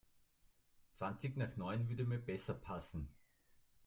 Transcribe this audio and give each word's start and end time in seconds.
Zwanzig 0.95 1.37
nach 1.37 1.55
neun 1.57 1.87
würde 1.87 2.05
mir 2.05 2.17
besser 2.17 2.55
passen. 2.55 3.07